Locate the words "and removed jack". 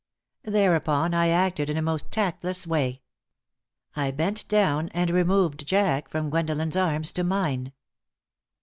4.95-6.09